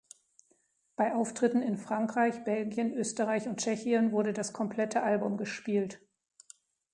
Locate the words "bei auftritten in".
0.95-1.77